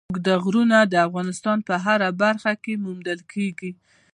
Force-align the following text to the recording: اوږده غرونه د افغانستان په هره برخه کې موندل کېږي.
اوږده 0.09 0.35
غرونه 0.43 0.77
د 0.85 0.93
افغانستان 1.07 1.57
په 1.67 1.73
هره 1.85 2.09
برخه 2.23 2.51
کې 2.63 2.73
موندل 2.85 3.19
کېږي. 3.33 3.71